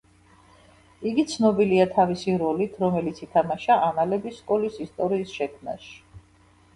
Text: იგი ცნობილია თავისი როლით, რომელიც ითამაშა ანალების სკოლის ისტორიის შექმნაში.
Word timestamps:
იგი 1.09 1.25
ცნობილია 1.33 1.83
თავისი 1.97 2.33
როლით, 2.43 2.79
რომელიც 2.83 3.21
ითამაშა 3.25 3.77
ანალების 3.89 4.39
სკოლის 4.39 4.81
ისტორიის 4.87 5.35
შექმნაში. 5.41 5.93